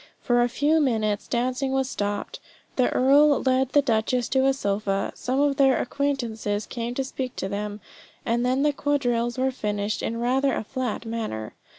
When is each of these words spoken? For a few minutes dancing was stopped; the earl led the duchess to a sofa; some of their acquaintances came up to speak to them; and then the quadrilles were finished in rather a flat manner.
For 0.19 0.41
a 0.41 0.49
few 0.49 0.81
minutes 0.81 1.27
dancing 1.27 1.73
was 1.73 1.87
stopped; 1.87 2.39
the 2.75 2.89
earl 2.89 3.39
led 3.43 3.69
the 3.73 3.83
duchess 3.83 4.27
to 4.29 4.47
a 4.47 4.51
sofa; 4.51 5.11
some 5.13 5.39
of 5.39 5.57
their 5.57 5.79
acquaintances 5.79 6.65
came 6.65 6.93
up 6.93 6.95
to 6.95 7.03
speak 7.03 7.35
to 7.35 7.47
them; 7.47 7.81
and 8.25 8.43
then 8.43 8.63
the 8.63 8.73
quadrilles 8.73 9.37
were 9.37 9.51
finished 9.51 10.01
in 10.01 10.17
rather 10.19 10.53
a 10.55 10.63
flat 10.63 11.05
manner. 11.05 11.53